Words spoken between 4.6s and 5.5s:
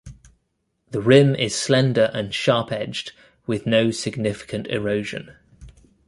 erosion.